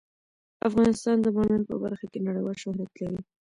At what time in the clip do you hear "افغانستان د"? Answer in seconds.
0.69-1.27